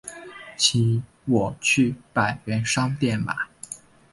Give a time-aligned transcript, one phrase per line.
[0.57, 3.35] 请我去百元商店买